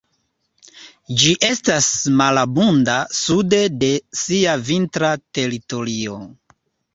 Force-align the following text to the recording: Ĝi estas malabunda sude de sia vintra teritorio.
Ĝi 1.23 1.33
estas 1.47 1.89
malabunda 2.21 2.95
sude 3.19 3.59
de 3.85 3.91
sia 4.23 4.57
vintra 4.71 5.13
teritorio. 5.41 6.19